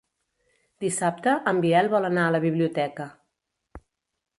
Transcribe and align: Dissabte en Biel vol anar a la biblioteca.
Dissabte 0.85 1.35
en 1.53 1.61
Biel 1.67 1.93
vol 1.95 2.11
anar 2.13 2.27
a 2.31 2.35
la 2.37 2.43
biblioteca. 2.49 3.11